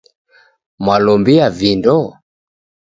[0.83, 1.95] mwalombia vindo?